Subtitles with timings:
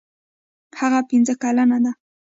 [0.79, 1.91] هغه پنځه کلنه ده.